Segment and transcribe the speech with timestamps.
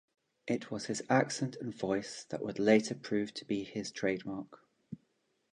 [0.47, 4.65] It was his accent and voice that would later prove to be his trademark.